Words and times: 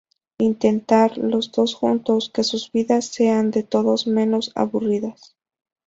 Intentar, 0.39 1.15
los 1.19 1.51
dos 1.51 1.75
juntos, 1.75 2.31
que 2.33 2.43
sus 2.43 2.71
vidas 2.71 3.05
sean 3.05 3.51
de 3.51 3.61
todo 3.61 3.93
menos 4.07 4.51
aburridas. 4.55 5.35